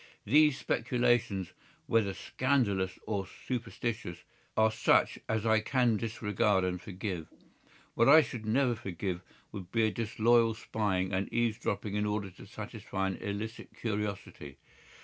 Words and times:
These 0.25 0.57
speculations, 0.57 1.51
whether 1.85 2.15
scandalous 2.15 2.97
or 3.05 3.27
superstitious, 3.27 4.17
are 4.57 4.71
such 4.71 5.19
as 5.29 5.45
I 5.45 5.59
can 5.59 5.95
disregard 5.95 6.63
and 6.63 6.81
forgive. 6.81 7.27
What 7.93 8.09
I 8.09 8.23
should 8.23 8.43
never 8.47 8.73
forgive 8.73 9.21
would 9.51 9.71
be 9.71 9.83
a 9.83 9.91
disloyal 9.91 10.55
spying 10.55 11.13
and 11.13 11.31
eavesdropping 11.31 11.93
in 11.93 12.07
order 12.07 12.31
to 12.31 12.47
satisfy 12.47 13.09
an 13.09 13.17
illicit 13.17 13.75
curiosity. 13.79 14.57